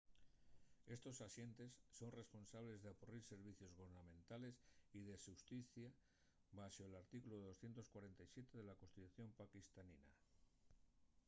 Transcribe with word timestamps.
estos 0.95 1.17
axentes 1.27 1.71
son 1.97 2.17
responsables 2.21 2.79
d'apurrir 2.81 3.23
servicios 3.31 3.75
gubernamentales 3.77 4.55
y 4.97 4.99
de 5.09 5.15
xusticia 5.25 5.89
baxo 6.59 6.83
l’artículu 6.87 7.35
247 7.45 8.57
de 8.59 8.63
la 8.69 8.79
constitución 8.81 9.27
paquistanina 9.41 10.09